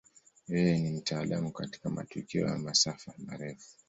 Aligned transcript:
Yeye 0.47 0.79
ni 0.79 0.89
mtaalamu 0.91 1.51
katika 1.51 1.89
matukio 1.89 2.47
ya 2.47 2.57
masafa 2.57 3.13
marefu. 3.17 3.75